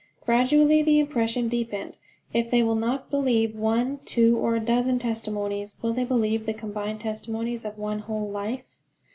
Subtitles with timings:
[0.25, 1.95] Gradually the impression deepened:
[2.33, 6.55] "If they will not believe one, two, or a dozen testimonies, will they believe the
[6.55, 8.63] combined testimonies of one whole life?"